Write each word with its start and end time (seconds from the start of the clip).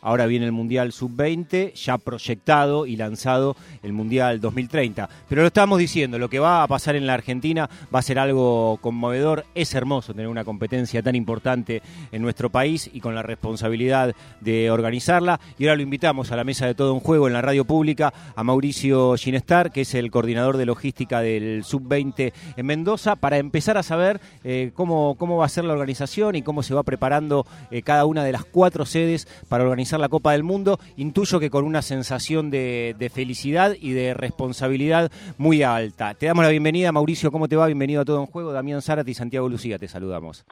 ahora 0.00 0.26
viene 0.26 0.46
el 0.46 0.52
Mundial 0.52 0.92
Sub-20, 0.92 1.74
ya 1.74 1.98
proyectado 1.98 2.86
y 2.86 2.96
lanzado 2.96 3.56
el 3.82 3.92
Mundial 3.92 4.40
2030. 4.40 5.08
Pero 5.28 5.42
lo 5.42 5.48
estamos 5.48 5.78
diciendo, 5.78 6.18
lo 6.18 6.28
que 6.28 6.38
va 6.38 6.62
a 6.62 6.68
pasar 6.68 6.96
en 6.96 7.06
la 7.06 7.14
Argentina 7.14 7.68
va 7.94 7.98
a 7.98 8.02
ser 8.02 8.18
algo 8.18 8.78
conmovedor. 8.80 9.44
Es 9.54 9.74
hermoso 9.74 10.12
tener 10.12 10.28
una 10.28 10.44
competencia 10.44 11.02
tan 11.02 11.14
importante 11.14 11.82
en 12.12 12.22
nuestro 12.22 12.50
país 12.50 12.90
y 12.92 13.00
con 13.00 13.14
la 13.14 13.22
responsabilidad 13.22 14.14
de 14.40 14.70
organizarla. 14.70 15.40
Y 15.58 15.64
ahora 15.64 15.76
lo 15.76 15.82
invitamos 15.82 16.30
a 16.30 16.36
la 16.36 16.44
mesa 16.44 16.66
de 16.66 16.74
todo 16.74 16.94
un 16.94 17.00
juego 17.00 17.26
en 17.26 17.32
la 17.32 17.42
radio 17.42 17.64
pública 17.64 18.12
a 18.36 18.44
Mauricio 18.44 19.16
Ginestar, 19.16 19.72
que 19.72 19.82
es 19.82 19.94
el 19.94 20.10
coordinador 20.10 20.56
de 20.56 20.66
logística 20.66 21.20
del 21.20 21.64
Sub-20 21.64 22.32
en 22.56 22.66
Mendoza, 22.66 23.16
para 23.16 23.38
empezar 23.38 23.76
a 23.78 23.82
saber 23.82 24.20
eh, 24.44 24.70
cómo, 24.74 25.16
cómo 25.16 25.36
va 25.36 25.46
a 25.46 25.48
ser 25.48 25.64
la 25.64 25.72
organización 25.72 26.36
y 26.36 26.42
cómo 26.42 26.62
se 26.62 26.74
va 26.74 26.82
preparando 26.82 27.46
eh, 27.70 27.82
cada 27.82 28.04
una 28.04 28.24
de 28.24 28.32
las 28.32 28.44
cuatro 28.44 28.86
sedes 28.86 29.26
para 29.48 29.64
organizar 29.64 29.87
la 29.96 30.10
Copa 30.10 30.32
del 30.32 30.42
Mundo. 30.42 30.78
Intuyo 30.96 31.40
que 31.40 31.48
con 31.48 31.64
una 31.64 31.80
sensación 31.80 32.50
de, 32.50 33.10
felicidad 33.14 33.72
y 33.80 33.92
de 33.92 34.12
responsabilidad 34.12 35.10
muy 35.38 35.62
alta. 35.62 36.14
Te 36.14 36.26
damos 36.26 36.44
la 36.44 36.50
bienvenida, 36.50 36.92
Mauricio, 36.92 37.30
¿cómo 37.32 37.48
te 37.48 37.56
va? 37.56 37.66
Bienvenido 37.66 38.02
a 38.02 38.04
Todo 38.04 38.20
en 38.20 38.26
Juego. 38.26 38.52
Damián 38.52 38.82
Zárate 38.82 39.10
y 39.10 39.14
Santiago 39.14 39.48
Lucía, 39.48 39.78
te 39.78 39.88
saludamos. 39.88 40.44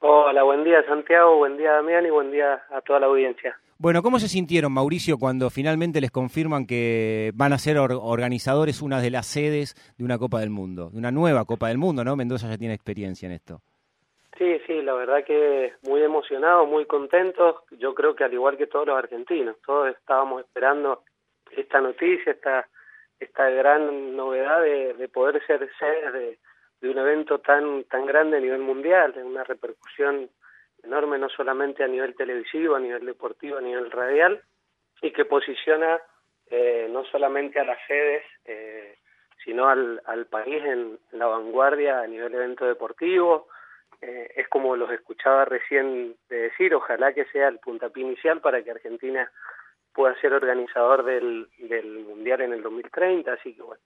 Hola, 0.00 0.42
buen 0.42 0.64
día 0.64 0.84
Santiago, 0.86 1.38
buen 1.38 1.56
día 1.56 1.72
Damián 1.72 2.04
y 2.04 2.10
buen 2.10 2.30
día 2.30 2.60
a 2.76 2.82
toda 2.82 3.00
la 3.00 3.06
audiencia. 3.06 3.56
Bueno, 3.78 4.02
¿cómo 4.02 4.18
se 4.18 4.28
sintieron, 4.28 4.72
Mauricio, 4.72 5.18
cuando 5.18 5.50
finalmente 5.50 6.00
les 6.00 6.10
confirman 6.10 6.66
que 6.66 7.32
van 7.34 7.52
a 7.52 7.58
ser 7.58 7.78
organizadores 7.78 8.82
una 8.82 9.00
de 9.00 9.10
las 9.10 9.26
sedes 9.26 9.74
de 9.96 10.04
una 10.04 10.18
Copa 10.18 10.40
del 10.40 10.50
Mundo, 10.50 10.90
de 10.90 10.98
una 10.98 11.10
nueva 11.10 11.44
Copa 11.44 11.68
del 11.68 11.78
Mundo, 11.78 12.04
¿no? 12.04 12.16
Mendoza 12.16 12.48
ya 12.48 12.58
tiene 12.58 12.74
experiencia 12.74 13.26
en 13.26 13.32
esto. 13.32 13.62
Sí, 14.36 14.60
sí, 14.66 14.82
la 14.82 14.94
verdad 14.94 15.24
que 15.24 15.74
muy 15.82 16.02
emocionados, 16.02 16.68
muy 16.68 16.86
contentos. 16.86 17.56
Yo 17.70 17.94
creo 17.94 18.16
que 18.16 18.24
al 18.24 18.32
igual 18.32 18.56
que 18.56 18.66
todos 18.66 18.86
los 18.86 18.98
argentinos, 18.98 19.56
todos 19.64 19.94
estábamos 19.94 20.40
esperando 20.40 21.04
esta 21.50 21.80
noticia, 21.80 22.32
esta 22.32 22.68
esta 23.20 23.48
gran 23.48 24.16
novedad 24.16 24.60
de, 24.62 25.08
poder 25.08 25.44
ser 25.46 25.70
sede 25.78 26.10
de, 26.10 26.38
de, 26.80 26.90
un 26.90 26.98
evento 26.98 27.38
tan 27.38 27.84
tan 27.84 28.06
grande 28.06 28.38
a 28.38 28.40
nivel 28.40 28.60
mundial, 28.60 29.12
de 29.12 29.22
una 29.22 29.44
repercusión 29.44 30.28
enorme 30.82 31.16
no 31.18 31.28
solamente 31.28 31.84
a 31.84 31.88
nivel 31.88 32.14
televisivo, 32.16 32.74
a 32.74 32.80
nivel 32.80 33.06
deportivo, 33.06 33.58
a 33.58 33.62
nivel 33.62 33.90
radial, 33.90 34.42
y 35.00 35.12
que 35.12 35.24
posiciona 35.24 36.00
eh, 36.50 36.88
no 36.90 37.04
solamente 37.04 37.60
a 37.60 37.64
las 37.64 37.78
sedes, 37.86 38.24
eh, 38.44 38.98
sino 39.44 39.68
al, 39.68 40.02
al 40.06 40.26
país 40.26 40.62
en 40.64 40.98
la 41.12 41.26
vanguardia 41.26 42.00
a 42.00 42.06
nivel 42.06 42.34
evento 42.34 42.66
deportivo, 42.66 43.48
eh, 44.06 44.30
es 44.36 44.48
como 44.48 44.76
los 44.76 44.90
escuchaba 44.90 45.46
recién 45.46 46.14
de 46.28 46.36
decir, 46.36 46.74
ojalá 46.74 47.14
que 47.14 47.24
sea 47.26 47.48
el 47.48 47.58
puntapié 47.58 48.02
inicial 48.04 48.40
para 48.42 48.62
que 48.62 48.70
Argentina 48.70 49.30
pueda 49.94 50.14
ser 50.20 50.34
organizador 50.34 51.04
del, 51.04 51.48
del 51.58 52.00
Mundial 52.00 52.42
en 52.42 52.52
el 52.52 52.62
2030, 52.62 53.32
así 53.32 53.54
que 53.54 53.62
bueno, 53.62 53.82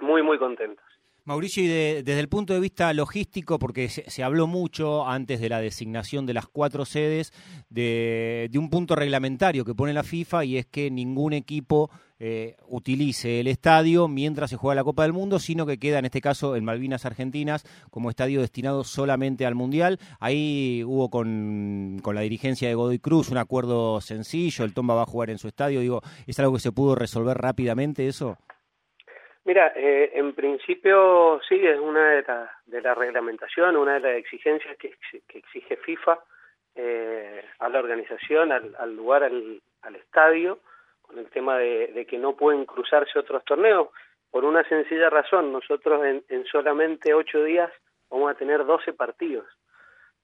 muy, 0.00 0.22
muy 0.22 0.38
contentos. 0.38 0.84
Mauricio, 1.24 1.62
y 1.62 1.68
desde 2.02 2.18
el 2.18 2.28
punto 2.28 2.52
de 2.52 2.58
vista 2.58 2.92
logístico, 2.92 3.60
porque 3.60 3.88
se, 3.88 4.24
habló 4.24 4.48
mucho 4.48 5.06
antes 5.06 5.40
de 5.40 5.48
la 5.48 5.60
designación 5.60 6.26
de 6.26 6.34
las 6.34 6.48
cuatro 6.48 6.84
sedes, 6.84 7.32
de, 7.70 8.50
un 8.56 8.68
punto 8.68 8.96
reglamentario 8.96 9.64
que 9.64 9.74
pone 9.74 9.92
la 9.92 10.02
FIFA 10.02 10.44
y 10.44 10.56
es 10.56 10.66
que 10.66 10.90
ningún 10.90 11.32
equipo 11.32 11.90
eh, 12.24 12.54
utilice 12.68 13.40
el 13.40 13.48
estadio 13.48 14.06
mientras 14.06 14.48
se 14.48 14.56
juega 14.56 14.76
la 14.76 14.84
Copa 14.84 15.02
del 15.02 15.12
Mundo, 15.12 15.40
sino 15.40 15.66
que 15.66 15.80
queda 15.80 15.98
en 15.98 16.04
este 16.04 16.20
caso 16.20 16.54
en 16.54 16.64
Malvinas 16.64 17.04
Argentinas 17.04 17.64
como 17.90 18.10
estadio 18.10 18.40
destinado 18.40 18.84
solamente 18.84 19.44
al 19.44 19.56
Mundial. 19.56 19.98
Ahí 20.20 20.84
hubo 20.86 21.10
con, 21.10 21.98
con 22.00 22.14
la 22.14 22.20
dirigencia 22.20 22.68
de 22.68 22.76
Godoy 22.76 23.00
Cruz 23.00 23.30
un 23.30 23.38
acuerdo 23.38 24.00
sencillo, 24.00 24.64
el 24.64 24.72
Tomba 24.72 24.94
va 24.94 25.02
a 25.02 25.06
jugar 25.06 25.30
en 25.30 25.38
su 25.38 25.48
estadio, 25.48 25.80
digo, 25.80 26.00
¿es 26.28 26.38
algo 26.38 26.52
que 26.52 26.60
se 26.60 26.70
pudo 26.70 26.94
resolver 26.94 27.36
rápidamente 27.36 28.06
eso? 28.06 28.38
Mira, 29.44 29.72
eh, 29.74 30.12
en 30.14 30.32
principio 30.34 31.40
sí, 31.48 31.56
es 31.56 31.80
una 31.80 32.10
de 32.10 32.22
las 32.22 32.50
de 32.66 32.80
la 32.82 32.94
reglamentación, 32.94 33.76
una 33.76 33.94
de 33.94 34.00
las 34.00 34.16
exigencias 34.16 34.76
que, 34.76 34.94
que 35.26 35.38
exige 35.38 35.76
FIFA 35.78 36.20
eh, 36.76 37.44
a 37.58 37.68
la 37.68 37.80
organización, 37.80 38.52
al, 38.52 38.96
lugar, 38.96 39.24
al, 39.24 39.60
al, 39.82 39.96
estadio, 39.96 40.60
el 41.16 41.28
tema 41.30 41.58
de, 41.58 42.06
que 42.08 42.18
no 42.18 42.36
pueden 42.36 42.64
cruzarse 42.64 43.18
otros 43.18 43.44
torneos, 43.44 43.88
por 44.30 44.44
una 44.44 44.66
sencilla 44.68 45.10
razón, 45.10 45.52
nosotros 45.52 46.04
en, 46.04 46.24
en 46.28 46.44
solamente 46.46 47.12
ocho 47.12 47.44
días 47.44 47.70
vamos 48.10 48.30
a 48.30 48.34
tener 48.34 48.64
doce 48.64 48.92
partidos. 48.92 49.46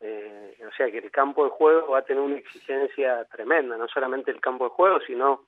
Eh, 0.00 0.56
o 0.66 0.72
sea 0.76 0.90
que 0.90 0.98
el 0.98 1.10
campo 1.10 1.44
de 1.44 1.50
juego 1.50 1.88
va 1.88 1.98
a 1.98 2.04
tener 2.04 2.22
una 2.22 2.36
exigencia 2.36 3.24
tremenda, 3.24 3.76
no 3.76 3.88
solamente 3.88 4.30
el 4.30 4.40
campo 4.40 4.64
de 4.64 4.70
juego, 4.70 5.00
sino 5.00 5.44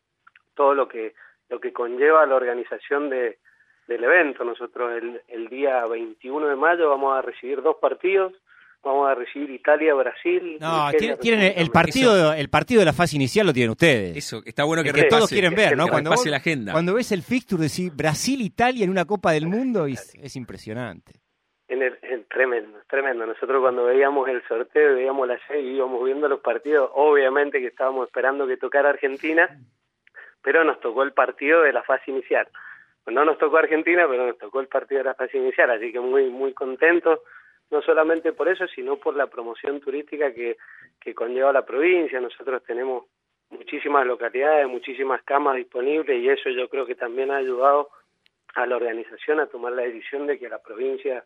todo 0.55 0.75
lo 0.75 0.89
que 0.89 1.15
lo 1.49 1.61
que 1.61 1.73
conlleva 1.73 2.27
la 2.27 2.37
organización 2.37 3.11
de, 3.11 3.39
del 3.87 4.05
evento. 4.05 4.45
Nosotros 4.45 4.93
el, 4.93 5.21
el 5.29 5.49
día 5.49 5.85
21 5.87 6.47
de 6.47 6.57
mayo 6.57 6.89
vamos 6.89 7.17
a 7.17 7.23
recibir 7.23 7.61
dos 7.61 7.77
partidos, 7.77 8.33
vamos 8.83 9.11
a 9.11 9.15
recibir 9.15 9.51
Italia, 9.51 9.95
Brasil. 9.95 10.59
No, 10.61 10.91
tienen, 11.21 11.53
el 11.57 11.71
partido, 11.71 12.33
el 12.33 12.49
partido 12.49 12.81
de 12.81 12.87
la 12.87 12.93
fase 12.93 13.17
inicial 13.17 13.47
lo 13.47 13.53
tienen 13.53 13.71
ustedes. 13.71 14.17
Eso, 14.17 14.43
está 14.45 14.65
bueno 14.65 14.83
que, 14.83 14.93
todos 15.05 15.29
quieren 15.29 15.55
ver, 15.55 15.77
¿no? 15.77 15.89
Cuando 15.89 16.11
pase 16.11 16.31
la 16.31 16.39
agenda. 16.39 16.73
Cuando 16.73 16.95
ves 16.95 17.13
el 17.13 17.23
fixture 17.23 17.63
decir 17.63 17.93
Brasil, 17.95 18.41
Italia 18.41 18.85
en 18.85 18.91
una 18.91 19.05
Copa 19.05 19.33
del 19.33 19.47
Mundo 19.47 19.87
es, 19.87 20.15
es 20.15 20.37
impresionante. 20.37 21.13
En 21.69 21.83
el, 21.83 21.99
tremendo, 22.29 22.79
tremendo. 22.89 23.27
Nosotros 23.27 23.61
cuando 23.61 23.85
veíamos 23.85 24.29
el 24.29 24.43
sorteo, 24.49 24.95
veíamos 24.95 25.29
la 25.29 25.39
serie 25.47 25.71
y 25.71 25.77
íbamos 25.77 26.05
viendo 26.05 26.29
los 26.29 26.41
partidos, 26.41 26.91
obviamente 26.95 27.61
que 27.61 27.69
estábamos 27.69 28.07
esperando 28.07 28.47
que 28.47 28.57
tocara 28.57 28.91
Argentina, 28.91 29.49
pero 30.43 30.65
nos 30.65 30.81
tocó 30.81 31.03
el 31.05 31.13
partido 31.13 31.63
de 31.63 31.73
la 31.73 31.83
fase 31.83 32.11
inicial 32.11 32.49
no 33.11 33.25
nos 33.25 33.39
tocó 33.39 33.59
Argentina, 33.59 34.07
pero 34.09 34.27
nos 34.27 34.39
tocó 34.39 34.61
el 34.61 34.69
partido 34.69 34.99
de 34.99 35.05
la 35.05 35.15
fase 35.15 35.39
inicial, 35.39 35.71
así 35.71 35.93
que 35.93 36.01
muy 36.01 36.31
muy 36.31 36.53
contentos, 36.53 37.21
no 37.71 37.83
solamente 37.83 38.33
por 38.33 38.49
eso, 38.49 38.67
sino 38.69 38.97
por 38.97 39.17
la 39.17 39.29
promoción 39.29 39.81
turística 39.81 40.33
que, 40.33 40.57
que 41.01 41.15
conlleva 41.15 41.53
la 41.53 41.65
provincia. 41.65 42.21
Nosotros 42.21 42.63
tenemos 42.65 43.05
muchísimas 43.51 44.07
localidades, 44.07 44.69
muchísimas 44.69 45.23
camas 45.23 45.57
disponibles 45.57 46.23
y 46.23 46.29
eso 46.29 46.51
yo 46.51 46.69
creo 46.69 46.87
que 46.87 46.95
también 46.95 47.31
ha 47.31 47.37
ayudado 47.37 47.91
a 48.55 48.67
la 48.67 48.77
organización 48.77 49.41
a 49.41 49.47
tomar 49.47 49.73
la 49.73 49.83
decisión 49.83 50.27
de 50.27 50.39
que 50.39 50.49
la 50.49 50.61
provincia 50.61 51.25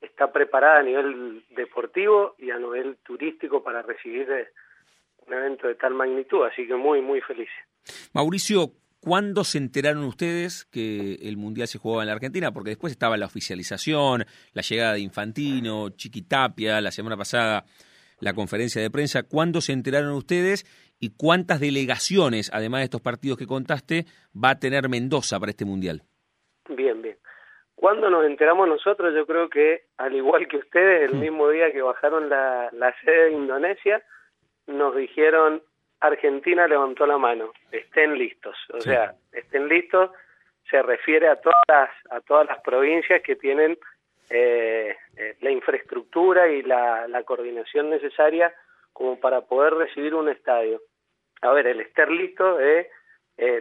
está 0.00 0.32
preparada 0.32 0.80
a 0.80 0.82
nivel 0.82 1.44
deportivo 1.50 2.34
y 2.38 2.50
a 2.50 2.58
nivel 2.58 2.96
turístico 3.04 3.62
para 3.62 3.82
recibir 3.82 4.30
eh, 4.30 4.48
un 5.26 5.34
evento 5.34 5.68
de 5.68 5.76
tal 5.76 5.94
magnitud, 5.94 6.44
así 6.44 6.66
que 6.66 6.74
muy, 6.74 7.00
muy 7.00 7.20
feliz. 7.20 7.48
Mauricio, 8.12 8.72
¿Cuándo 9.04 9.42
se 9.42 9.58
enteraron 9.58 10.04
ustedes 10.04 10.64
que 10.66 11.14
el 11.22 11.36
Mundial 11.36 11.66
se 11.66 11.78
jugaba 11.78 12.04
en 12.04 12.06
la 12.06 12.12
Argentina? 12.12 12.52
Porque 12.52 12.70
después 12.70 12.92
estaba 12.92 13.16
la 13.16 13.26
oficialización, 13.26 14.24
la 14.52 14.62
llegada 14.62 14.92
de 14.92 15.00
Infantino, 15.00 15.90
Chiquitapia, 15.90 16.80
la 16.80 16.92
semana 16.92 17.16
pasada 17.16 17.64
la 18.20 18.32
conferencia 18.32 18.80
de 18.80 18.92
prensa. 18.92 19.24
¿Cuándo 19.24 19.60
se 19.60 19.72
enteraron 19.72 20.12
ustedes 20.12 20.64
y 21.00 21.16
cuántas 21.16 21.58
delegaciones, 21.58 22.48
además 22.54 22.82
de 22.82 22.84
estos 22.84 23.00
partidos 23.00 23.38
que 23.38 23.46
contaste, 23.48 24.04
va 24.32 24.50
a 24.50 24.60
tener 24.60 24.88
Mendoza 24.88 25.40
para 25.40 25.50
este 25.50 25.64
Mundial? 25.64 26.02
Bien, 26.68 27.02
bien. 27.02 27.16
Cuando 27.74 28.08
nos 28.08 28.24
enteramos 28.24 28.68
nosotros, 28.68 29.12
yo 29.16 29.26
creo 29.26 29.50
que, 29.50 29.86
al 29.96 30.14
igual 30.14 30.46
que 30.46 30.58
ustedes, 30.58 31.10
el 31.10 31.18
mismo 31.18 31.48
día 31.48 31.72
que 31.72 31.82
bajaron 31.82 32.28
la, 32.28 32.70
la 32.70 32.94
sede 33.04 33.30
de 33.30 33.32
Indonesia, 33.32 34.00
nos 34.68 34.94
dijeron 34.94 35.60
Argentina 36.02 36.66
levantó 36.66 37.06
la 37.06 37.16
mano, 37.16 37.52
estén 37.70 38.18
listos, 38.18 38.56
o 38.72 38.80
sea, 38.80 39.14
estén 39.32 39.68
listos. 39.68 40.10
Se 40.68 40.82
refiere 40.82 41.28
a 41.28 41.36
todas 41.36 41.62
las, 41.68 41.90
a 42.10 42.20
todas 42.20 42.46
las 42.46 42.60
provincias 42.60 43.22
que 43.22 43.36
tienen 43.36 43.78
eh, 44.28 44.96
eh, 45.16 45.36
la 45.40 45.50
infraestructura 45.50 46.48
y 46.48 46.62
la, 46.62 47.06
la, 47.06 47.22
coordinación 47.22 47.90
necesaria 47.90 48.52
como 48.92 49.20
para 49.20 49.42
poder 49.42 49.74
recibir 49.74 50.14
un 50.14 50.28
estadio. 50.28 50.80
A 51.42 51.52
ver, 51.52 51.68
el 51.68 51.80
estar 51.80 52.10
listo 52.10 52.58
eh, 52.60 52.88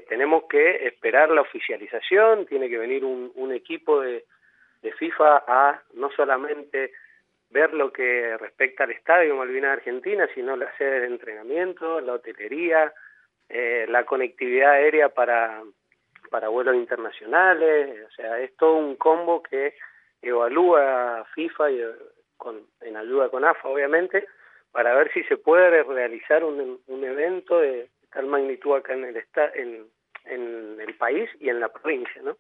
tenemos 0.10 0.46
que 0.50 0.88
esperar 0.88 1.30
la 1.30 1.42
oficialización, 1.42 2.46
tiene 2.48 2.70
que 2.70 2.78
venir 2.78 3.06
un, 3.06 3.32
un 3.36 3.54
equipo 3.54 4.02
de, 4.02 4.26
de 4.82 4.92
FIFA 4.94 5.44
a 5.48 5.82
no 5.94 6.10
solamente 6.12 6.92
ver 7.52 7.74
lo 7.74 7.92
que 7.92 8.38
respecta 8.38 8.86
al 8.86 8.92
estadio 8.92 9.36
Malvinas 9.36 9.78
Argentina, 9.78 10.28
sino 10.34 10.56
la 10.56 10.76
sede 10.78 11.02
de 11.02 11.08
entrenamiento, 11.08 12.00
la 12.02 12.14
hotelería, 12.14 12.94
eh, 13.50 13.86
la 13.90 14.06
conectividad 14.06 14.72
aérea 14.72 15.10
para, 15.10 15.62
para 16.30 16.48
vuelos 16.48 16.76
internacionales, 16.76 18.08
o 18.08 18.12
sea, 18.12 18.40
es 18.40 18.56
todo 18.56 18.76
un 18.76 18.96
combo 18.96 19.44
que 19.44 19.76
evalúa 20.22 21.26
FIFA 21.36 21.72
y, 21.72 21.84
con, 22.38 22.66
en 22.82 22.96
ayuda 22.96 23.30
con 23.30 23.44
AFA, 23.44 23.68
obviamente, 23.68 24.26
para 24.72 24.96
ver 24.96 25.12
si 25.12 25.24
se 25.24 25.38
puede 25.38 25.84
realizar 25.84 26.44
un, 26.44 26.80
un 26.88 27.04
evento 27.04 27.60
de 27.60 27.90
tal 28.14 28.28
magnitud 28.28 28.76
acá 28.76 28.94
en 28.94 29.04
el, 29.04 29.86
en 30.26 30.80
el 30.80 30.94
país 30.96 31.30
y 31.40 31.50
en 31.50 31.60
la 31.60 31.70
provincia, 31.70 32.22
¿no? 32.22 32.38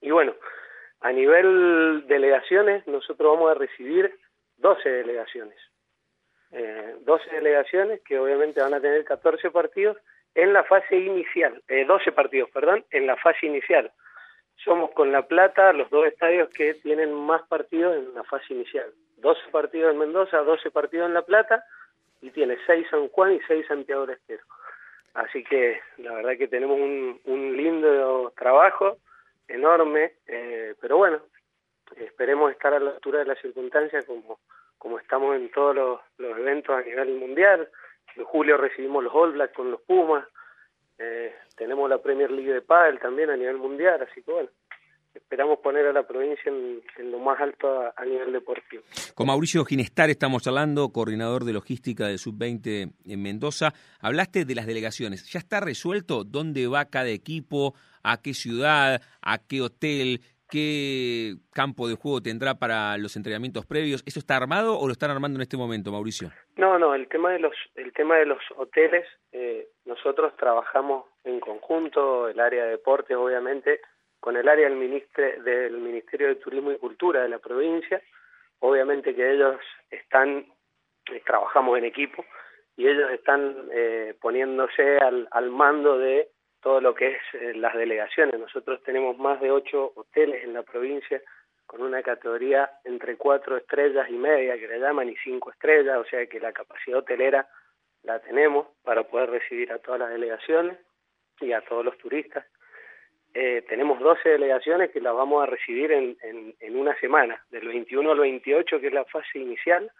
Y 0.00 0.10
bueno, 0.10 0.34
a 1.00 1.12
nivel 1.12 2.04
delegaciones, 2.06 2.86
nosotros 2.86 3.34
vamos 3.34 3.50
a 3.50 3.54
recibir 3.58 4.12
12 4.58 4.88
delegaciones. 4.88 5.56
eh, 6.52 6.96
12 7.00 7.30
delegaciones 7.30 8.00
que 8.02 8.18
obviamente 8.18 8.60
van 8.60 8.74
a 8.74 8.80
tener 8.80 9.04
14 9.04 9.50
partidos 9.50 9.96
en 10.34 10.52
la 10.52 10.64
fase 10.64 10.96
inicial, 10.96 11.62
eh, 11.68 11.84
12 11.84 12.12
partidos, 12.12 12.50
perdón, 12.50 12.84
en 12.90 13.06
la 13.06 13.16
fase 13.16 13.46
inicial. 13.46 13.90
Somos 14.64 14.90
con 14.92 15.12
La 15.12 15.26
Plata 15.26 15.72
los 15.72 15.90
dos 15.90 16.06
estadios 16.06 16.48
que 16.50 16.74
tienen 16.74 17.12
más 17.12 17.42
partidos 17.48 17.96
en 17.96 18.14
la 18.14 18.24
fase 18.24 18.54
inicial. 18.54 18.92
12 19.18 19.50
partidos 19.50 19.92
en 19.92 19.98
Mendoza, 19.98 20.38
12 20.38 20.70
partidos 20.70 21.08
en 21.08 21.14
La 21.14 21.22
Plata 21.22 21.64
y 22.22 22.30
tiene 22.30 22.56
6 22.66 22.86
San 22.90 23.08
Juan 23.08 23.34
y 23.34 23.40
6 23.46 23.66
Santiago 23.66 24.06
del 24.06 24.16
Estero. 24.16 24.42
Así 25.14 25.44
que 25.44 25.80
la 25.98 26.12
verdad 26.14 26.36
que 26.38 26.48
tenemos 26.48 26.78
un, 26.78 27.20
un 27.24 27.56
lindo 27.56 28.32
trabajo, 28.36 28.98
enorme, 29.48 30.12
eh, 30.26 30.74
pero 30.80 30.96
bueno, 30.98 31.20
esperemos 31.96 32.52
estar 32.52 32.74
a 32.74 32.80
la 32.80 32.90
altura 32.90 33.20
de 33.20 33.26
las 33.26 33.40
circunstancias 33.40 34.04
como, 34.06 34.38
como 34.78 34.98
estamos 34.98 35.36
en 35.36 35.50
todos 35.50 35.74
los, 35.74 36.38
eventos 36.38 36.76
a 36.76 36.82
nivel 36.82 37.16
mundial. 37.16 37.68
En 38.16 38.24
julio 38.24 38.56
recibimos 38.56 39.04
los 39.04 39.14
All 39.14 39.32
Blacks 39.32 39.54
con 39.54 39.70
los 39.70 39.80
Pumas, 39.82 40.26
eh, 40.98 41.34
tenemos 41.56 41.88
la 41.88 41.98
Premier 41.98 42.30
League 42.30 42.52
de 42.52 42.62
Padel 42.62 42.98
también 42.98 43.30
a 43.30 43.36
nivel 43.36 43.56
mundial, 43.56 44.00
así 44.02 44.22
que 44.22 44.32
bueno, 44.32 44.48
esperamos 45.14 45.58
poner 45.60 45.86
a 45.86 45.92
la 45.92 46.06
provincia 46.06 46.50
en, 46.50 47.10
lo 47.10 47.18
más 47.18 47.40
alto 47.40 47.92
a, 47.96 48.04
nivel 48.04 48.32
deportivo. 48.32 48.82
Con 49.14 49.26
Mauricio 49.26 49.64
Ginestar 49.64 50.10
estamos 50.10 50.46
hablando, 50.46 50.90
coordinador 50.90 51.44
de 51.44 51.52
logística 51.52 52.06
del 52.06 52.18
Sub-20 52.18 52.92
en 53.06 53.22
Mendoza. 53.22 53.72
Hablaste 54.00 54.44
de 54.44 54.54
las 54.54 54.66
delegaciones. 54.66 55.30
¿Ya 55.30 55.38
está 55.38 55.60
resuelto 55.60 56.24
dónde 56.24 56.66
va 56.66 56.86
cada 56.86 57.08
equipo, 57.08 57.74
a 58.02 58.20
qué 58.22 58.34
ciudad, 58.34 59.02
a 59.20 59.38
qué 59.38 59.60
hotel, 59.60 60.20
qué 60.50 61.34
campo 61.52 61.88
de 61.88 61.94
juego 61.94 62.20
tendrá 62.20 62.54
para 62.54 62.96
los 62.98 63.16
entrenamientos 63.16 63.66
previos? 63.66 64.02
¿Eso 64.06 64.18
está 64.18 64.36
armado 64.36 64.78
o 64.78 64.86
lo 64.86 64.92
están 64.92 65.10
armando 65.10 65.36
en 65.36 65.42
este 65.42 65.56
momento, 65.56 65.92
Mauricio? 65.92 66.30
No, 66.56 66.78
no, 66.78 66.94
el 66.94 67.08
tema 67.08 67.30
de 67.32 67.38
los, 67.38 67.54
el 67.74 67.92
tema 67.92 68.16
de 68.16 68.26
los 68.26 68.38
hoteles, 68.56 69.06
eh, 69.32 69.68
nosotros 69.84 70.36
trabajamos 70.36 71.04
en 71.24 71.40
conjunto, 71.40 72.28
el 72.28 72.40
área 72.40 72.64
de 72.64 72.70
deportes 72.70 73.16
obviamente, 73.16 73.80
con 74.20 74.36
el 74.36 74.48
área 74.48 74.68
del, 74.68 74.78
ministre, 74.78 75.40
del 75.42 75.78
Ministerio 75.78 76.28
de 76.28 76.36
Turismo 76.36 76.72
y 76.72 76.78
Cultura 76.78 77.22
de 77.22 77.28
la 77.28 77.38
provincia. 77.38 78.02
Obviamente 78.60 79.14
que 79.14 79.32
ellos 79.32 79.56
están, 79.90 80.46
eh, 81.12 81.22
trabajamos 81.24 81.78
en 81.78 81.84
equipo, 81.84 82.24
y 82.76 82.86
ellos 82.86 83.10
están 83.10 83.68
eh, 83.72 84.14
poniéndose 84.20 84.98
al, 84.98 85.28
al, 85.32 85.50
mando 85.50 85.98
de 85.98 86.28
todo 86.60 86.80
lo 86.80 86.94
que 86.94 87.08
es 87.12 87.18
eh, 87.34 87.54
las 87.54 87.74
delegaciones. 87.74 88.38
Nosotros 88.38 88.82
tenemos 88.82 89.18
más 89.18 89.40
de 89.40 89.50
ocho 89.50 89.92
hoteles 89.94 90.44
en 90.44 90.54
la 90.54 90.62
provincia 90.62 91.20
con 91.66 91.82
una 91.82 92.02
categoría 92.02 92.70
entre 92.84 93.16
cuatro 93.16 93.56
estrellas 93.56 94.08
y 94.08 94.14
media, 94.14 94.58
que 94.58 94.66
le 94.66 94.80
llaman, 94.80 95.10
y 95.10 95.16
cinco 95.16 95.50
estrellas, 95.50 95.98
o 95.98 96.04
sea 96.04 96.26
que 96.26 96.40
la 96.40 96.52
capacidad 96.52 96.98
hotelera 96.98 97.46
la 98.04 98.20
tenemos 98.20 98.68
para 98.82 99.02
poder 99.04 99.30
recibir 99.30 99.70
a 99.72 99.78
todas 99.78 100.00
las 100.00 100.10
delegaciones 100.10 100.78
y 101.40 101.52
a 101.52 101.60
todos 101.60 101.84
los 101.84 101.98
turistas. 101.98 102.46
Eh, 103.34 103.62
tenemos 103.68 104.00
12 104.00 104.30
delegaciones 104.30 104.90
que 104.90 105.00
las 105.00 105.14
vamos 105.14 105.42
a 105.42 105.46
recibir 105.46 105.92
en, 105.92 106.16
en, 106.22 106.54
en, 106.58 106.76
una 106.76 106.98
semana, 106.98 107.44
del 107.50 107.68
21 107.68 108.12
al 108.12 108.18
28, 108.18 108.80
que 108.80 108.86
es 108.86 108.92
la 108.92 109.04
fase 109.04 109.38
inicial, 109.38 109.90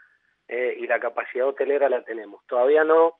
eh, 0.48 0.74
y 0.78 0.86
la 0.86 0.98
capacidad 0.98 1.46
hotelera 1.46 1.90
la 1.90 2.02
tenemos. 2.02 2.44
Todavía 2.46 2.82
no, 2.82 3.18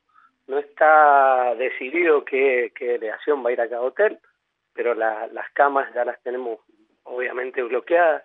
no 0.49 0.59
está 0.59 1.55
decidido 1.57 2.25
qué, 2.25 2.73
qué 2.75 2.99
va 2.99 3.51
a 3.51 3.53
ir 3.53 3.61
a 3.61 3.69
cada 3.69 3.83
hotel, 3.83 4.19
pero 4.75 4.95
la, 4.95 5.27
las 5.29 5.51
camas 5.51 5.93
ya 5.95 6.05
las 6.05 6.21
tenemos 6.23 6.61
obviamente 7.05 7.63
bloqueadas. 7.63 8.25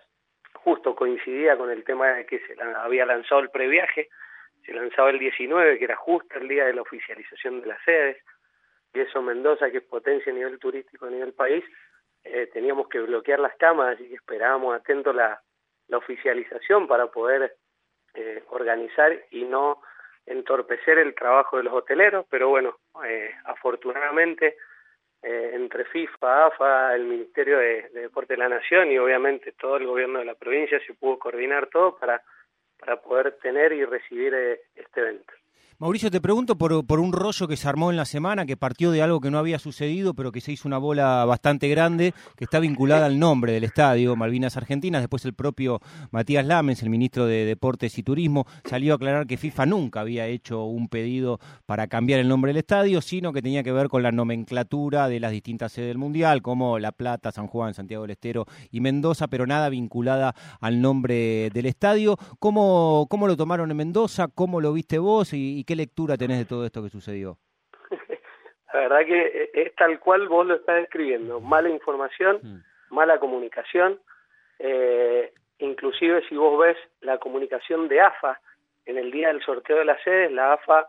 Justo 0.54 0.96
coincidía 0.96 1.56
con 1.56 1.70
el 1.70 1.84
tema 1.84 2.08
de 2.08 2.26
que 2.26 2.40
se 2.46 2.56
la, 2.56 2.82
había 2.82 3.04
lanzado 3.04 3.42
el 3.42 3.50
previaje, 3.50 4.08
se 4.64 4.72
lanzaba 4.72 5.10
el 5.10 5.18
19, 5.18 5.78
que 5.78 5.84
era 5.84 5.96
justo 5.96 6.38
el 6.38 6.48
día 6.48 6.64
de 6.64 6.72
la 6.72 6.82
oficialización 6.82 7.60
de 7.60 7.66
las 7.66 7.82
sedes, 7.84 8.16
y 8.94 9.00
eso 9.00 9.20
Mendoza, 9.20 9.70
que 9.70 9.78
es 9.78 9.84
potencia 9.84 10.32
a 10.32 10.34
nivel 10.34 10.58
turístico 10.58 11.06
a 11.06 11.10
nivel 11.10 11.34
país, 11.34 11.64
eh, 12.22 12.48
teníamos 12.52 12.88
que 12.88 13.00
bloquear 13.00 13.38
las 13.38 13.54
camas, 13.56 13.94
así 13.94 14.08
que 14.08 14.14
esperábamos 14.14 14.74
atento 14.74 15.12
la, 15.12 15.42
la 15.88 15.98
oficialización 15.98 16.88
para 16.88 17.08
poder 17.08 17.54
eh, 18.14 18.42
organizar 18.48 19.12
y 19.30 19.44
no 19.44 19.82
entorpecer 20.26 20.98
el 20.98 21.14
trabajo 21.14 21.56
de 21.56 21.64
los 21.64 21.74
hoteleros, 21.74 22.26
pero 22.30 22.48
bueno, 22.48 22.78
eh, 23.06 23.34
afortunadamente 23.44 24.56
eh, 25.22 25.50
entre 25.54 25.84
FIFA, 25.86 26.46
AFA, 26.46 26.94
el 26.94 27.04
Ministerio 27.04 27.58
de, 27.58 27.88
de, 27.94 28.00
Deporte 28.02 28.34
de 28.34 28.38
la 28.38 28.48
Nación 28.48 28.90
y 28.90 28.98
obviamente 28.98 29.52
todo 29.52 29.76
el 29.76 29.86
gobierno 29.86 30.18
de 30.18 30.26
la 30.26 30.34
provincia 30.34 30.80
se 30.86 30.94
pudo 30.94 31.18
coordinar 31.18 31.68
todo 31.68 31.96
para, 31.96 32.22
para 32.78 33.00
poder 33.00 33.32
tener 33.38 33.72
y 33.72 33.84
recibir 33.84 34.34
eh, 34.34 34.60
este 34.74 35.00
evento. 35.00 35.32
Mauricio, 35.78 36.08
te 36.08 36.20
pregunto 36.20 36.56
por, 36.56 36.86
por, 36.86 37.00
un 37.00 37.12
rollo 37.12 37.48
que 37.48 37.56
se 37.56 37.68
armó 37.68 37.90
en 37.90 37.96
la 37.96 38.04
semana, 38.04 38.46
que 38.46 38.56
partió 38.56 38.92
de 38.92 39.02
algo 39.02 39.20
que 39.20 39.32
no 39.32 39.38
había 39.40 39.58
sucedido, 39.58 40.14
pero 40.14 40.30
que 40.30 40.40
se 40.40 40.52
hizo 40.52 40.68
una 40.68 40.78
bola 40.78 41.24
bastante 41.24 41.68
grande, 41.68 42.14
que 42.36 42.44
está 42.44 42.60
vinculada 42.60 43.06
al 43.06 43.18
nombre 43.18 43.52
del 43.52 43.64
estadio, 43.64 44.14
Malvinas 44.14 44.56
Argentinas. 44.56 45.02
Después 45.02 45.24
el 45.24 45.34
propio 45.34 45.80
Matías 46.12 46.46
Lamens, 46.46 46.82
el 46.84 46.90
ministro 46.90 47.26
de 47.26 47.44
Deportes 47.44 47.98
y 47.98 48.04
Turismo, 48.04 48.46
salió 48.64 48.92
a 48.92 48.96
aclarar 48.96 49.26
que 49.26 49.36
FIFA 49.36 49.66
nunca 49.66 49.98
había 49.98 50.28
hecho 50.28 50.64
un 50.64 50.88
pedido 50.88 51.40
para 51.66 51.88
cambiar 51.88 52.20
el 52.20 52.28
nombre 52.28 52.50
del 52.50 52.58
estadio, 52.58 53.02
sino 53.02 53.32
que 53.32 53.42
tenía 53.42 53.64
que 53.64 53.72
ver 53.72 53.88
con 53.88 54.04
la 54.04 54.12
nomenclatura 54.12 55.08
de 55.08 55.18
las 55.18 55.32
distintas 55.32 55.72
sedes 55.72 55.88
del 55.88 55.98
Mundial, 55.98 56.40
como 56.40 56.78
La 56.78 56.92
Plata, 56.92 57.32
San 57.32 57.48
Juan, 57.48 57.74
Santiago 57.74 58.04
del 58.04 58.12
Estero 58.12 58.46
y 58.70 58.78
Mendoza, 58.80 59.26
pero 59.26 59.44
nada 59.44 59.68
vinculada 59.70 60.36
al 60.60 60.80
nombre 60.80 61.50
del 61.52 61.66
estadio. 61.66 62.16
¿Cómo, 62.38 63.08
cómo 63.10 63.26
lo 63.26 63.36
tomaron 63.36 63.72
en 63.72 63.76
Mendoza? 63.76 64.28
¿Cómo 64.28 64.60
lo 64.60 64.72
viste 64.72 64.98
vos? 64.98 65.32
¿Y, 65.34 65.43
y 65.44 65.64
qué 65.64 65.76
lectura 65.76 66.16
tenés 66.16 66.38
de 66.38 66.44
todo 66.44 66.64
esto 66.64 66.82
que 66.82 66.90
sucedió? 66.90 67.38
La 68.72 68.80
verdad 68.80 69.06
que 69.06 69.50
es 69.54 69.74
tal 69.76 70.00
cual 70.00 70.28
vos 70.28 70.46
lo 70.46 70.56
estás 70.56 70.76
describiendo, 70.76 71.40
mala 71.40 71.68
información, 71.68 72.40
mm. 72.42 72.94
mala 72.94 73.20
comunicación, 73.20 74.00
eh, 74.58 75.32
inclusive 75.58 76.22
si 76.28 76.36
vos 76.36 76.58
ves 76.58 76.76
la 77.00 77.18
comunicación 77.18 77.88
de 77.88 78.00
AFA 78.00 78.40
en 78.86 78.98
el 78.98 79.10
día 79.10 79.28
del 79.28 79.42
sorteo 79.42 79.78
de 79.78 79.84
las 79.84 80.02
sedes, 80.02 80.32
la 80.32 80.54
AFA 80.54 80.88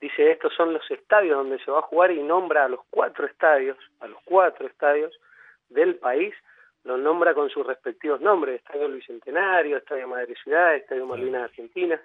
dice 0.00 0.30
estos 0.30 0.54
son 0.54 0.72
los 0.72 0.90
estadios 0.90 1.36
donde 1.36 1.58
se 1.64 1.70
va 1.70 1.80
a 1.80 1.82
jugar 1.82 2.10
y 2.10 2.22
nombra 2.22 2.64
a 2.64 2.68
los 2.68 2.80
cuatro 2.90 3.26
estadios, 3.26 3.78
a 4.00 4.06
los 4.06 4.18
cuatro 4.24 4.66
estadios 4.66 5.18
del 5.68 5.96
país, 5.96 6.34
los 6.84 6.98
nombra 6.98 7.34
con 7.34 7.50
sus 7.50 7.66
respectivos 7.66 8.20
nombres, 8.20 8.56
Estadio 8.56 8.88
Bicentenario, 8.88 9.76
Estadio 9.76 10.06
Madre 10.06 10.34
Ciudad, 10.42 10.76
Estadio 10.76 11.04
Malvinas 11.04 11.44
Argentinas. 11.44 12.00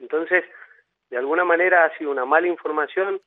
Entonces, 0.00 0.44
de 1.14 1.20
alguna 1.20 1.44
manera 1.44 1.84
ha 1.84 1.96
sido 1.96 2.10
una 2.10 2.24
mala 2.24 2.48
información 2.48 3.20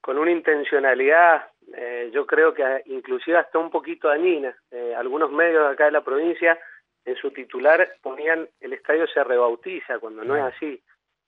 con 0.00 0.16
una 0.16 0.30
intencionalidad, 0.30 1.50
eh, 1.74 2.08
yo 2.10 2.26
creo 2.26 2.54
que 2.54 2.64
inclusive 2.86 3.36
hasta 3.36 3.58
un 3.58 3.70
poquito 3.70 4.08
dañina. 4.08 4.56
Eh, 4.70 4.94
algunos 4.96 5.30
medios 5.30 5.66
de 5.66 5.74
acá 5.74 5.84
de 5.84 5.90
la 5.90 6.02
provincia 6.02 6.58
en 7.04 7.14
su 7.16 7.30
titular 7.32 7.96
ponían 8.00 8.48
el 8.58 8.72
estadio 8.72 9.06
se 9.06 9.22
rebautiza, 9.22 9.98
cuando 9.98 10.24
no 10.24 10.34
es 10.34 10.44
así. 10.44 10.82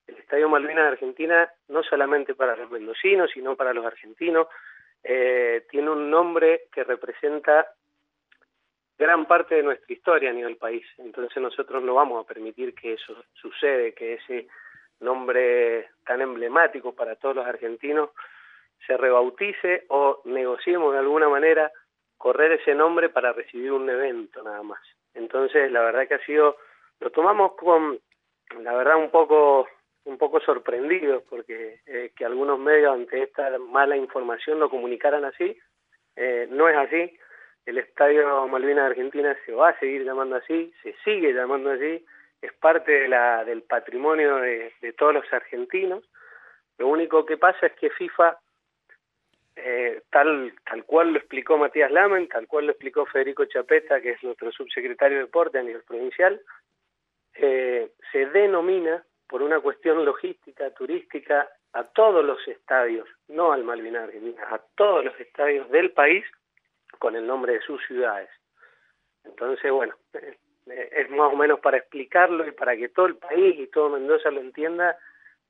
El 0.06 0.16
Estadio 0.16 0.48
Malvinas 0.48 0.84
de 0.84 0.92
Argentina, 0.92 1.52
no 1.68 1.82
solamente 1.82 2.34
para 2.34 2.56
los 2.56 2.70
mendocinos, 2.70 3.30
sino 3.34 3.54
para 3.54 3.74
los 3.74 3.84
argentinos, 3.84 4.46
eh, 5.04 5.66
tiene 5.70 5.90
un 5.90 6.08
nombre 6.08 6.62
que 6.72 6.84
representa 6.84 7.68
gran 8.96 9.26
parte 9.26 9.56
de 9.56 9.62
nuestra 9.62 9.92
historia 9.92 10.30
a 10.30 10.32
nivel 10.32 10.56
país. 10.56 10.86
Entonces 10.96 11.36
nosotros 11.42 11.82
no 11.82 11.92
vamos 11.92 12.24
a 12.24 12.26
permitir 12.26 12.74
que 12.74 12.94
eso 12.94 13.14
sucede, 13.34 13.92
que 13.92 14.14
ese 14.14 14.48
nombre 15.00 15.90
tan 16.04 16.20
emblemático 16.20 16.94
para 16.94 17.16
todos 17.16 17.36
los 17.36 17.46
argentinos, 17.46 18.10
se 18.86 18.96
rebautice 18.96 19.84
o 19.88 20.22
negociemos 20.24 20.92
de 20.92 21.00
alguna 21.00 21.28
manera 21.28 21.70
correr 22.16 22.52
ese 22.52 22.74
nombre 22.74 23.08
para 23.08 23.32
recibir 23.32 23.72
un 23.72 23.88
evento 23.88 24.42
nada 24.42 24.62
más. 24.62 24.80
Entonces, 25.14 25.70
la 25.70 25.82
verdad 25.82 26.08
que 26.08 26.14
ha 26.14 26.24
sido, 26.24 26.56
lo 27.00 27.10
tomamos 27.10 27.52
con, 27.54 27.98
la 28.62 28.74
verdad, 28.74 28.96
un 28.96 29.10
poco 29.10 29.68
un 30.08 30.16
poco 30.16 30.40
sorprendidos 30.40 31.22
porque 31.28 31.80
eh, 31.86 32.12
que 32.16 32.24
algunos 32.24 32.58
medios 32.58 32.94
ante 32.94 33.22
esta 33.22 33.58
mala 33.58 33.94
información 33.94 34.58
lo 34.58 34.70
comunicaran 34.70 35.24
así, 35.26 35.56
eh, 36.16 36.48
no 36.50 36.68
es 36.68 36.76
así. 36.76 37.18
El 37.66 37.76
Estadio 37.76 38.48
Malvinas 38.48 38.86
Argentina 38.86 39.36
se 39.44 39.52
va 39.52 39.68
a 39.68 39.78
seguir 39.78 40.04
llamando 40.04 40.36
así, 40.36 40.72
se 40.82 40.94
sigue 41.04 41.34
llamando 41.34 41.70
así, 41.70 42.04
es 42.40 42.52
parte 42.54 42.92
de 42.92 43.08
la, 43.08 43.44
del 43.44 43.62
patrimonio 43.62 44.36
de, 44.36 44.72
de, 44.80 44.92
todos 44.92 45.14
los 45.14 45.32
argentinos. 45.32 46.04
Lo 46.78 46.88
único 46.88 47.26
que 47.26 47.36
pasa 47.36 47.66
es 47.66 47.72
que 47.72 47.90
FIFA, 47.90 48.38
eh, 49.56 50.02
tal, 50.10 50.54
tal 50.64 50.84
cual 50.84 51.12
lo 51.12 51.18
explicó 51.18 51.58
Matías 51.58 51.90
Lamen, 51.90 52.28
tal 52.28 52.46
cual 52.46 52.66
lo 52.66 52.72
explicó 52.72 53.06
Federico 53.06 53.44
Chapeta, 53.46 54.00
que 54.00 54.12
es 54.12 54.22
nuestro 54.22 54.52
subsecretario 54.52 55.18
de 55.18 55.24
Deporte 55.24 55.58
a 55.58 55.62
nivel 55.62 55.82
provincial, 55.82 56.40
eh, 57.34 57.92
se 58.12 58.26
denomina 58.26 59.04
por 59.28 59.42
una 59.42 59.60
cuestión 59.60 60.04
logística, 60.04 60.70
turística, 60.70 61.48
a 61.72 61.84
todos 61.84 62.24
los 62.24 62.46
estadios, 62.48 63.08
no 63.28 63.52
al 63.52 63.62
Malvinas 63.62 64.08
a 64.50 64.58
todos 64.74 65.04
los 65.04 65.20
estadios 65.20 65.68
del 65.70 65.92
país 65.92 66.24
con 66.98 67.14
el 67.14 67.26
nombre 67.26 67.54
de 67.54 67.60
sus 67.60 67.84
ciudades. 67.86 68.30
Entonces, 69.24 69.70
bueno, 69.70 69.94
es 70.70 71.10
más 71.10 71.32
o 71.32 71.36
menos 71.36 71.60
para 71.60 71.78
explicarlo 71.78 72.46
y 72.46 72.52
para 72.52 72.76
que 72.76 72.88
todo 72.88 73.06
el 73.06 73.16
país 73.16 73.56
y 73.58 73.66
todo 73.68 73.90
Mendoza 73.90 74.30
lo 74.30 74.40
entienda, 74.40 74.96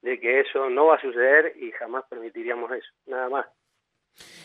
de 0.02 0.18
que 0.20 0.40
eso 0.40 0.70
no 0.70 0.86
va 0.86 0.96
a 0.96 1.00
suceder 1.00 1.54
y 1.60 1.72
jamás 1.72 2.04
permitiríamos 2.08 2.70
eso, 2.72 2.88
nada 3.06 3.28
más. 3.28 3.46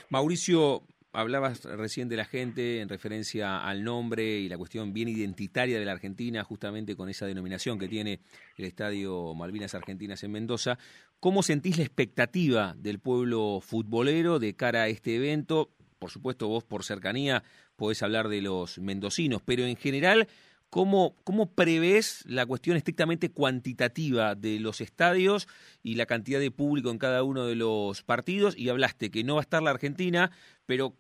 Mauricio, 0.10 0.82
hablabas 1.14 1.64
recién 1.66 2.10
de 2.10 2.18
la 2.18 2.26
gente 2.26 2.82
en 2.82 2.90
referencia 2.90 3.64
al 3.64 3.84
nombre 3.84 4.24
y 4.24 4.50
la 4.50 4.58
cuestión 4.58 4.94
bien 4.94 5.08
identitaria 5.08 5.80
de 5.80 5.86
la 5.86 5.92
Argentina, 5.92 6.44
justamente 6.44 6.96
con 6.96 7.10
esa 7.10 7.26
denominación 7.28 7.78
que 7.80 7.88
tiene 7.88 8.20
el 8.58 8.66
Estadio 8.66 9.34
Malvinas 9.36 9.76
Argentinas 9.76 10.24
en 10.24 10.32
Mendoza. 10.32 10.78
¿Cómo 11.20 11.44
sentís 11.44 11.78
la 11.78 11.84
expectativa 11.84 12.74
del 12.76 13.00
pueblo 13.00 13.60
futbolero 13.62 14.40
de 14.40 14.56
cara 14.56 14.84
a 14.84 14.88
este 14.88 15.16
evento? 15.16 15.70
Por 16.00 16.10
supuesto, 16.10 16.48
vos 16.48 16.64
por 16.64 16.84
cercanía 16.84 17.44
podés 17.76 18.04
hablar 18.04 18.28
de 18.28 18.42
los 18.42 18.80
mendocinos, 18.80 19.42
pero 19.46 19.64
en 19.64 19.78
general, 19.78 20.28
¿Cómo, 20.74 21.14
¿Cómo 21.24 21.54
prevés 21.54 22.26
la 22.28 22.48
cuestión 22.48 22.76
estrictamente 22.76 23.32
cuantitativa 23.32 24.34
de 24.34 24.60
los 24.60 24.82
estadios 24.82 25.48
y 25.84 25.98
la 25.98 26.08
cantidad 26.08 26.40
de 26.40 26.50
público 26.50 26.90
en 26.90 26.98
cada 26.98 27.22
uno 27.22 27.46
de 27.46 27.56
los 27.56 28.02
partidos? 28.02 28.58
Y 28.58 28.70
hablaste 28.70 29.12
que 29.12 29.24
no 29.24 29.36
va 29.36 29.42
a 29.42 29.44
estar 29.44 29.62
la 29.62 29.70
Argentina, 29.70 30.32
pero 30.66 30.94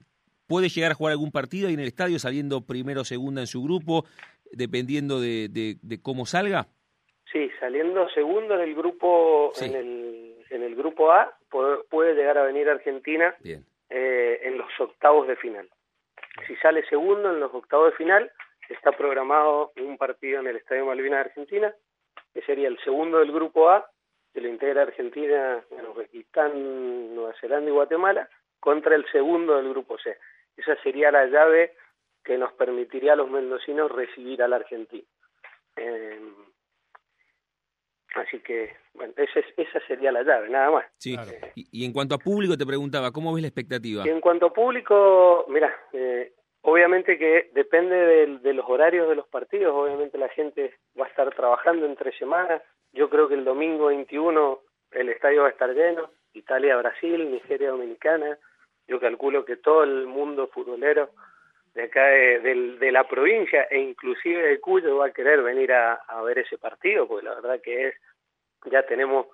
puede 0.47 0.69
llegar 0.69 0.91
a 0.91 0.93
jugar 0.93 1.13
algún 1.13 1.31
partido 1.31 1.71
y 1.71 1.73
en 1.73 1.79
el 1.79 1.87
estadio 1.87 2.19
saliendo 2.19 2.61
primero 2.61 3.01
o 3.01 3.03
segunda 3.03 3.41
en 3.41 3.47
su 3.47 3.63
grupo, 3.63 4.05
dependiendo 4.51 5.19
de, 5.19 5.49
de, 5.49 6.01
cómo 6.03 6.27
salga. 6.27 6.67
Sí, 7.31 7.49
saliendo 7.59 8.07
segundo 8.09 8.53
en 8.53 8.61
el 8.61 8.75
grupo 8.75 9.53
en, 9.59 9.73
el, 9.73 10.35
en 10.51 10.61
el 10.61 10.75
grupo 10.75 11.11
A 11.11 11.35
puede, 11.89 12.13
llegar 12.13 12.37
a 12.37 12.43
venir 12.43 12.69
Argentina 12.69 13.35
eh, 13.43 14.39
en 14.43 14.55
los 14.55 14.69
octavos 14.79 15.27
de 15.27 15.35
final. 15.35 15.67
Si 16.45 16.55
sale 16.57 16.85
segundo 16.89 17.31
en 17.31 17.39
los 17.39 17.51
octavos 17.51 17.89
de 17.89 17.97
final 17.97 18.31
está 18.69 18.91
programado 18.91 19.71
un 19.77 19.97
partido 19.97 20.39
en 20.39 20.47
el 20.47 20.57
Estadio 20.57 20.85
Malvinas 20.85 21.25
Argentina, 21.25 21.73
que 22.33 22.41
sería 22.41 22.67
el 22.67 22.79
segundo 22.79 23.19
del 23.19 23.31
grupo 23.31 23.69
A, 23.69 23.89
que 24.33 24.41
lo 24.41 24.49
integra 24.49 24.81
Argentina, 24.81 25.63
Uzbekistán, 25.91 27.15
Nueva 27.15 27.33
Zelanda 27.39 27.69
y 27.69 27.73
Guatemala, 27.73 28.29
contra 28.59 28.95
el 28.95 29.05
segundo 29.11 29.57
del 29.57 29.69
grupo 29.69 29.97
C. 29.99 30.17
Esa 30.57 30.75
sería 30.81 31.11
la 31.11 31.25
llave 31.25 31.73
que 32.23 32.37
nos 32.37 32.53
permitiría 32.53 33.13
a 33.13 33.17
los 33.17 33.29
mendocinos 33.29 33.91
recibir 33.91 34.41
a 34.41 34.47
la 34.47 34.55
Argentina. 34.55 35.03
Eh, 35.75 36.19
así 38.15 38.39
que, 38.39 38.73
bueno, 38.93 39.13
esa, 39.17 39.39
esa 39.57 39.79
sería 39.87 40.11
la 40.11 40.23
llave, 40.23 40.49
nada 40.49 40.71
más. 40.71 40.85
Sí. 40.97 41.15
y, 41.55 41.85
en 41.85 41.91
cuanto 41.91 42.15
a 42.15 42.19
público, 42.19 42.57
te 42.57 42.65
preguntaba, 42.65 43.11
¿cómo 43.11 43.33
ves 43.33 43.41
la 43.41 43.49
expectativa? 43.49 44.03
en 44.05 44.21
cuanto 44.21 44.47
a 44.47 44.53
público, 44.53 45.45
mira, 45.49 45.73
eh, 45.91 46.33
Obviamente 46.65 47.17
que 47.17 47.49
depende 47.53 47.95
de, 48.39 48.53
los 48.53 48.65
horarios 48.69 49.09
de 49.09 49.15
los 49.15 49.27
partidos, 49.27 49.73
obviamente 49.75 50.17
la 50.17 50.29
gente 50.29 50.73
va 50.99 51.05
a 51.05 51.09
estar 51.09 51.33
trabajando 51.35 51.85
entre 51.85 52.17
semanas. 52.17 52.61
Yo 52.93 53.09
creo 53.09 53.27
que 53.27 53.35
el 53.35 53.43
domingo 53.43 53.87
21 53.87 54.59
el 54.91 55.09
estadio 55.09 55.41
va 55.41 55.49
a 55.49 55.51
estar 55.51 55.73
lleno, 55.73 56.09
Italia-Brasil, 56.31 57.31
Nigeria-Dominicana. 57.31 58.37
Yo 58.87 58.97
calculo 59.01 59.43
que 59.43 59.57
todo 59.57 59.83
el 59.83 60.07
mundo 60.07 60.47
futbolero 60.47 61.09
de 61.73 61.83
acá 61.83 62.05
de, 62.05 62.91
la 62.93 63.07
provincia 63.09 63.63
e 63.63 63.79
inclusive 63.79 64.41
de 64.41 64.59
Cuyo 64.61 64.97
va 64.97 65.07
a 65.07 65.13
querer 65.13 65.41
venir 65.41 65.73
a, 65.73 65.99
ver 66.23 66.39
ese 66.39 66.57
partido, 66.57 67.09
porque 67.09 67.25
la 67.25 67.35
verdad 67.35 67.59
que 67.61 67.87
es, 67.89 67.95
ya 68.71 68.83
tenemos, 68.83 69.27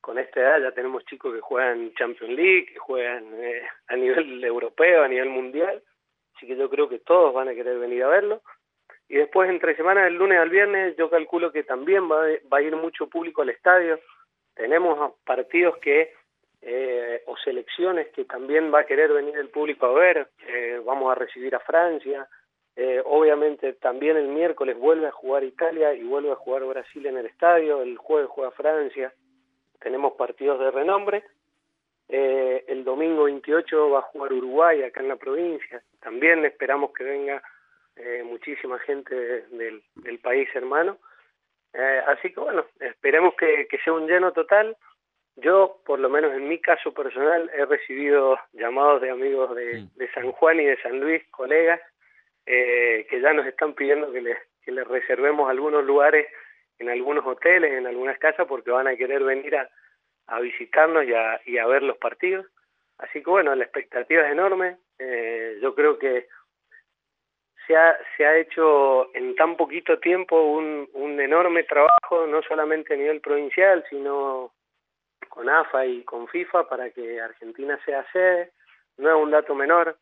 con 0.00 0.18
esta 0.18 0.40
edad 0.40 0.60
ya 0.60 0.72
tenemos 0.72 1.04
chicos 1.04 1.32
que 1.32 1.40
juegan 1.40 1.94
Champions 1.94 2.34
League, 2.34 2.66
que 2.72 2.78
juegan 2.78 3.24
eh, 3.34 3.62
a 3.86 3.94
nivel 3.94 4.42
europeo, 4.42 5.04
a 5.04 5.08
nivel 5.08 5.28
mundial, 5.28 5.80
así 6.38 6.46
que 6.46 6.56
yo 6.56 6.70
creo 6.70 6.88
que 6.88 7.00
todos 7.00 7.34
van 7.34 7.48
a 7.48 7.54
querer 7.54 7.78
venir 7.78 8.04
a 8.04 8.08
verlo. 8.08 8.42
Y 9.08 9.16
después, 9.16 9.50
entre 9.50 9.74
semanas, 9.74 10.04
del 10.04 10.14
lunes 10.14 10.38
al 10.38 10.50
viernes, 10.50 10.96
yo 10.96 11.10
calculo 11.10 11.50
que 11.50 11.64
también 11.64 12.08
va, 12.08 12.26
a 12.26 12.62
ir 12.62 12.76
mucho 12.76 13.08
público 13.08 13.42
al 13.42 13.50
estadio. 13.50 13.98
Tenemos 14.54 15.14
partidos 15.24 15.78
que, 15.78 16.12
eh, 16.62 17.22
o 17.26 17.36
selecciones 17.38 18.08
que 18.08 18.24
también 18.24 18.72
va 18.72 18.80
a 18.80 18.86
querer 18.86 19.12
venir 19.12 19.36
el 19.36 19.48
público 19.48 19.86
a 19.86 19.92
ver. 19.92 20.28
Eh, 20.46 20.80
vamos 20.84 21.10
a 21.10 21.16
recibir 21.16 21.54
a 21.56 21.60
Francia. 21.60 22.28
Eh, 22.76 23.02
obviamente 23.04 23.72
también 23.72 24.16
el 24.16 24.28
miércoles 24.28 24.78
vuelve 24.78 25.08
a 25.08 25.12
jugar 25.12 25.42
Italia 25.42 25.94
y 25.94 26.04
vuelve 26.04 26.30
a 26.30 26.36
jugar 26.36 26.64
Brasil 26.64 27.04
en 27.06 27.16
el 27.16 27.26
estadio. 27.26 27.82
El 27.82 27.96
jueves 27.96 28.30
juega 28.30 28.52
Francia. 28.52 29.12
Tenemos 29.80 30.12
partidos 30.12 30.60
de 30.60 30.70
renombre 30.70 31.24
eh, 32.08 32.64
el 32.68 32.84
domingo 32.84 33.24
28 33.24 33.90
va 33.90 33.98
a 33.98 34.02
jugar 34.02 34.32
Uruguay 34.32 34.82
acá 34.82 35.00
en 35.00 35.08
la 35.08 35.16
provincia. 35.16 35.82
También 36.00 36.44
esperamos 36.44 36.92
que 36.92 37.04
venga 37.04 37.42
eh, 37.96 38.22
muchísima 38.24 38.78
gente 38.78 39.14
del, 39.14 39.82
del, 39.96 40.18
país 40.18 40.48
hermano. 40.54 40.96
Eh, 41.74 42.02
así 42.06 42.32
que 42.32 42.40
bueno, 42.40 42.64
esperemos 42.80 43.34
que, 43.34 43.68
sea 43.84 43.92
un 43.92 44.06
lleno 44.06 44.32
total. 44.32 44.76
Yo, 45.36 45.80
por 45.84 46.00
lo 46.00 46.08
menos 46.08 46.32
en 46.32 46.48
mi 46.48 46.58
caso 46.60 46.92
personal, 46.94 47.50
he 47.54 47.64
recibido 47.66 48.38
llamados 48.52 49.02
de 49.02 49.10
amigos 49.10 49.54
de, 49.54 49.86
de 49.94 50.10
San 50.12 50.32
Juan 50.32 50.58
y 50.60 50.64
de 50.64 50.80
San 50.80 50.98
Luis, 50.98 51.22
colegas, 51.30 51.80
que 52.44 53.20
ya 53.22 53.32
nos 53.34 53.46
están 53.46 53.74
pidiendo 53.74 54.10
que 54.10 54.22
les, 54.22 54.38
que 54.64 54.72
les 54.72 54.88
reservemos 54.88 55.48
algunos 55.48 55.84
lugares 55.84 56.26
en 56.78 56.88
algunos 56.88 57.24
hoteles, 57.26 57.72
en 57.72 57.86
algunas 57.86 58.18
casas, 58.18 58.46
porque 58.48 58.70
van 58.70 58.88
a 58.88 58.96
querer 58.96 59.22
venir 59.22 59.54
a, 59.54 59.70
a 60.28 60.40
visitarnos 60.40 61.04
y 61.04 61.14
a, 61.14 61.40
y 61.44 61.58
a 61.58 61.66
ver 61.66 61.82
los 61.82 61.98
partidos. 61.98 62.46
Así 62.98 63.22
que 63.22 63.30
bueno, 63.30 63.54
la 63.54 63.64
expectativa 63.64 64.24
es 64.26 64.32
enorme. 64.32 64.78
Eh, 64.98 65.58
yo 65.60 65.74
creo 65.74 65.98
que 65.98 66.28
se 67.66 67.76
ha, 67.76 67.96
se 68.16 68.26
ha 68.26 68.36
hecho 68.36 69.14
en 69.14 69.34
tan 69.36 69.56
poquito 69.56 69.98
tiempo 69.98 70.40
un, 70.40 70.88
un 70.94 71.20
enorme 71.20 71.64
trabajo, 71.64 72.26
no 72.26 72.42
solamente 72.42 72.94
a 72.94 72.96
nivel 72.96 73.20
provincial, 73.20 73.84
sino 73.90 74.52
con 75.28 75.48
AFA 75.48 75.86
y 75.86 76.02
con 76.04 76.28
FIFA 76.28 76.68
para 76.68 76.90
que 76.90 77.20
Argentina 77.20 77.78
sea 77.84 78.04
sede. 78.12 78.52
No 78.96 79.10
es 79.10 79.22
un 79.22 79.30
dato 79.30 79.54
menor. 79.54 79.96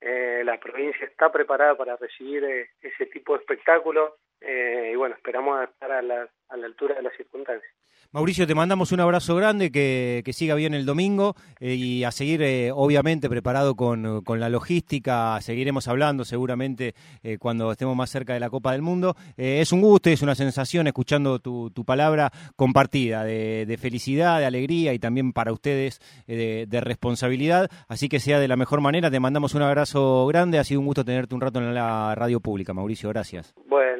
Eh, 0.00 0.42
la 0.44 0.58
provincia 0.58 1.06
está 1.06 1.30
preparada 1.30 1.76
para 1.76 1.96
recibir 1.96 2.44
eh, 2.44 2.70
ese 2.82 3.06
tipo 3.06 3.34
de 3.34 3.40
espectáculo 3.40 4.16
eh, 4.40 4.90
y 4.92 4.96
bueno, 4.96 5.14
esperamos 5.14 5.62
estar 5.64 5.90
a 5.90 6.02
la, 6.02 6.28
a 6.48 6.56
la 6.56 6.66
altura 6.66 6.96
de 6.96 7.02
las 7.02 7.16
circunstancias. 7.16 7.72
Mauricio, 8.14 8.46
te 8.46 8.54
mandamos 8.54 8.92
un 8.92 9.00
abrazo 9.00 9.34
grande, 9.34 9.72
que, 9.72 10.22
que 10.24 10.32
siga 10.32 10.54
bien 10.54 10.72
el 10.72 10.86
domingo 10.86 11.34
eh, 11.58 11.74
y 11.74 12.04
a 12.04 12.12
seguir, 12.12 12.42
eh, 12.42 12.70
obviamente, 12.72 13.28
preparado 13.28 13.74
con, 13.74 14.22
con, 14.22 14.38
la 14.38 14.48
logística. 14.48 15.40
Seguiremos 15.40 15.88
hablando 15.88 16.24
seguramente 16.24 16.94
eh, 17.24 17.38
cuando 17.38 17.72
estemos 17.72 17.96
más 17.96 18.10
cerca 18.10 18.32
de 18.32 18.38
la 18.38 18.50
Copa 18.50 18.70
del 18.70 18.82
Mundo. 18.82 19.16
es 19.36 19.72
un 19.72 19.80
gusto, 19.80 20.10
es 20.10 20.22
una 20.22 20.36
sensación 20.36 20.86
escuchando 20.86 21.40
tu, 21.40 21.70
tu 21.70 21.84
palabra 21.84 22.30
compartida 22.54 23.24
de, 23.24 23.66
de, 23.66 23.76
felicidad, 23.78 24.38
de 24.38 24.46
alegría 24.46 24.94
y 24.94 25.00
también 25.00 25.32
para 25.32 25.52
ustedes 25.52 25.98
de, 26.28 26.66
de, 26.68 26.80
responsabilidad. 26.80 27.68
Así 27.88 28.08
que 28.08 28.20
sea 28.20 28.38
de 28.38 28.46
la 28.46 28.54
mejor 28.54 28.80
manera. 28.80 29.10
Te 29.10 29.18
mandamos 29.18 29.56
un 29.56 29.62
abrazo 29.62 30.24
grande. 30.28 30.60
Ha 30.60 30.64
sido 30.64 30.78
un 30.78 30.86
gusto 30.86 31.04
tenerte 31.04 31.34
un 31.34 31.40
rato 31.40 31.58
en 31.58 31.74
la 31.74 32.14
radio 32.14 32.38
pública, 32.38 32.72
Mauricio. 32.72 33.08
Gracias. 33.08 33.54
Bueno, 33.66 33.93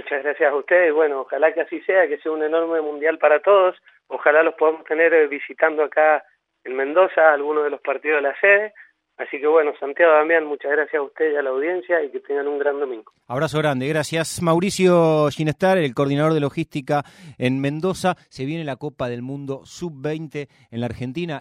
muchas 0.00 0.22
gracias 0.22 0.50
a 0.50 0.56
ustedes. 0.56 0.94
Bueno, 0.94 1.20
ojalá 1.20 1.52
que 1.52 1.60
así 1.60 1.80
sea, 1.82 2.08
que 2.08 2.18
sea 2.18 2.32
un 2.32 2.42
enorme 2.42 2.80
mundial 2.80 3.18
para 3.18 3.40
todos. 3.40 3.76
Ojalá 4.08 4.42
los 4.42 4.54
podamos 4.54 4.84
tener 4.84 5.12
eh, 5.12 5.28
visitando 5.28 5.82
acá 5.84 6.24
en 6.64 6.74
Mendoza 6.74 7.32
algunos 7.32 7.64
de 7.64 7.70
los 7.70 7.80
partidos 7.80 8.22
de 8.22 8.28
la 8.28 8.40
sede. 8.40 8.72
Así 9.18 9.38
que 9.38 9.46
bueno, 9.46 9.72
Santiago 9.78 10.14
Damián, 10.14 10.46
muchas 10.46 10.72
gracias 10.72 10.98
a 10.98 11.02
ustedes 11.02 11.34
y 11.34 11.36
a 11.36 11.42
la 11.42 11.50
audiencia 11.50 12.02
y 12.02 12.10
que 12.10 12.20
tengan 12.20 12.48
un 12.48 12.58
gran 12.58 12.80
domingo. 12.80 13.12
Abrazo 13.28 13.58
grande, 13.58 13.86
gracias. 13.86 14.40
Mauricio 14.40 15.28
Ginestar, 15.30 15.76
el 15.76 15.92
coordinador 15.92 16.32
de 16.32 16.40
logística 16.40 17.02
en 17.36 17.60
Mendoza. 17.60 18.14
Se 18.30 18.46
viene 18.46 18.64
la 18.64 18.76
Copa 18.76 19.10
del 19.10 19.20
Mundo 19.20 19.60
Sub-20 19.66 20.48
en 20.70 20.80
la 20.80 20.86
Argentina. 20.86 21.38